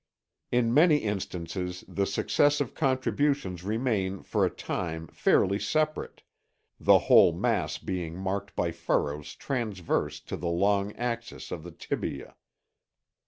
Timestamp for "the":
1.87-2.07, 6.79-6.97, 10.37-10.49, 11.61-11.69